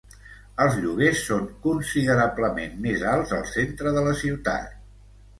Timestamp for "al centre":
3.41-3.93